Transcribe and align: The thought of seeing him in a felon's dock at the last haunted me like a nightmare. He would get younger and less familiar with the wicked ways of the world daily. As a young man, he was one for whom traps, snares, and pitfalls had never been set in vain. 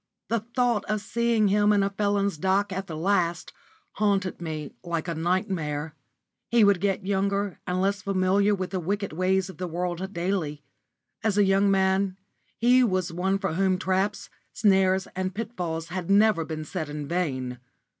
The 0.29 0.39
thought 0.39 0.83
of 0.85 0.99
seeing 0.99 1.49
him 1.49 1.71
in 1.71 1.83
a 1.83 1.91
felon's 1.91 2.39
dock 2.39 2.73
at 2.73 2.87
the 2.87 2.97
last 2.97 3.53
haunted 3.91 4.41
me 4.41 4.73
like 4.83 5.07
a 5.07 5.13
nightmare. 5.13 5.93
He 6.49 6.63
would 6.63 6.81
get 6.81 7.05
younger 7.05 7.59
and 7.67 7.79
less 7.79 8.01
familiar 8.01 8.55
with 8.55 8.71
the 8.71 8.79
wicked 8.79 9.13
ways 9.13 9.47
of 9.47 9.57
the 9.59 9.67
world 9.67 10.11
daily. 10.11 10.63
As 11.23 11.37
a 11.37 11.45
young 11.45 11.69
man, 11.69 12.17
he 12.57 12.83
was 12.83 13.13
one 13.13 13.37
for 13.37 13.53
whom 13.53 13.77
traps, 13.77 14.31
snares, 14.53 15.07
and 15.15 15.35
pitfalls 15.35 15.89
had 15.89 16.09
never 16.09 16.43
been 16.45 16.65
set 16.65 16.89
in 16.89 17.07
vain. 17.07 17.59